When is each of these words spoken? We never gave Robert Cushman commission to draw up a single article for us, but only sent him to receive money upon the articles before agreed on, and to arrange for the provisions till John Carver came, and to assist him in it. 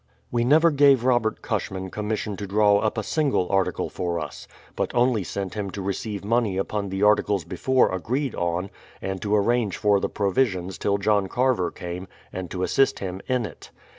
We 0.31 0.43
never 0.43 0.71
gave 0.71 1.03
Robert 1.05 1.43
Cushman 1.43 1.91
commission 1.91 2.35
to 2.37 2.47
draw 2.47 2.79
up 2.79 2.97
a 2.97 3.03
single 3.03 3.47
article 3.51 3.87
for 3.87 4.19
us, 4.19 4.47
but 4.75 4.89
only 4.95 5.23
sent 5.23 5.53
him 5.53 5.69
to 5.69 5.81
receive 5.83 6.25
money 6.25 6.57
upon 6.57 6.89
the 6.89 7.03
articles 7.03 7.43
before 7.43 7.93
agreed 7.93 8.33
on, 8.33 8.71
and 8.99 9.21
to 9.21 9.35
arrange 9.35 9.77
for 9.77 9.99
the 9.99 10.09
provisions 10.09 10.79
till 10.79 10.97
John 10.97 11.27
Carver 11.27 11.69
came, 11.69 12.07
and 12.33 12.49
to 12.49 12.63
assist 12.63 12.97
him 12.97 13.21
in 13.27 13.45
it. 13.45 13.69